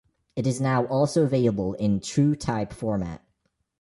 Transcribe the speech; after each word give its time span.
It 0.35 0.47
is 0.47 0.59
now 0.59 0.85
also 0.87 1.21
available 1.21 1.73
in 1.75 1.99
TrueType 1.99 2.73
format. 2.73 3.21